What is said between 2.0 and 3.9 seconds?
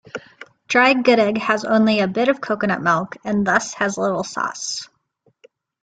bit of coconut milk and thus